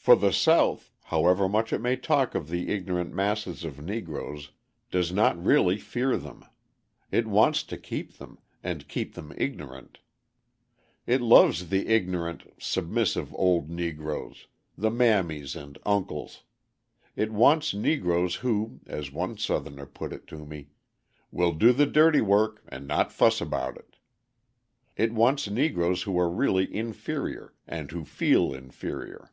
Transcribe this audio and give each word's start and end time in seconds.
For 0.00 0.14
the 0.14 0.32
South, 0.32 0.92
however 1.06 1.48
much 1.48 1.72
it 1.72 1.80
may 1.80 1.96
talk 1.96 2.36
of 2.36 2.48
the 2.48 2.68
ignorant 2.68 3.12
masses 3.12 3.64
of 3.64 3.82
Negroes, 3.84 4.52
does 4.92 5.10
not 5.12 5.42
really 5.44 5.76
fear 5.76 6.16
them; 6.16 6.44
it 7.10 7.26
wants 7.26 7.64
to 7.64 7.76
keep 7.76 8.16
them, 8.18 8.38
and 8.62 8.86
keep 8.86 9.14
them 9.14 9.34
ignorant. 9.36 9.98
It 11.04 11.20
loves 11.20 11.68
the 11.68 11.88
ignorant, 11.88 12.44
submissive 12.60 13.34
old 13.34 13.68
Negroes, 13.70 14.46
the 14.78 14.88
"mammies" 14.88 15.56
and 15.56 15.78
"uncles"; 15.84 16.44
it 17.16 17.32
wants 17.32 17.74
Negroes 17.74 18.36
who, 18.36 18.78
as 18.86 19.10
one 19.12 19.36
Southerner 19.36 19.84
put 19.86 20.12
it 20.12 20.28
to 20.28 20.46
me, 20.46 20.68
"will 21.32 21.52
do 21.52 21.72
the 21.72 21.86
dirty 21.86 22.20
work 22.20 22.62
and 22.68 22.86
not 22.86 23.12
fuss 23.12 23.40
about 23.42 23.76
it." 23.76 23.96
It 24.96 25.12
wants 25.12 25.50
Negroes 25.50 26.02
who 26.04 26.16
are 26.20 26.30
really 26.30 26.72
inferior 26.74 27.52
and 27.66 27.90
who 27.90 28.04
feel 28.04 28.54
inferior. 28.54 29.32